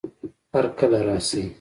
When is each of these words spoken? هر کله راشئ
هر 0.53 0.65
کله 0.79 0.99
راشئ 1.07 1.43